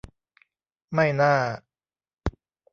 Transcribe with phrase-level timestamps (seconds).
[0.93, 1.35] ไม่น่า